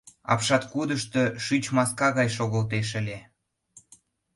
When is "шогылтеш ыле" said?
2.37-3.17